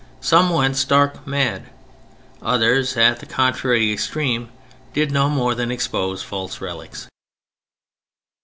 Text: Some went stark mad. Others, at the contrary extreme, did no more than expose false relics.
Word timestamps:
Some 0.19 0.49
went 0.49 0.77
stark 0.77 1.27
mad. 1.27 1.65
Others, 2.41 2.97
at 2.97 3.19
the 3.19 3.27
contrary 3.27 3.93
extreme, 3.93 4.49
did 4.93 5.11
no 5.11 5.29
more 5.29 5.53
than 5.53 5.69
expose 5.69 6.23
false 6.23 6.59
relics. 6.59 7.07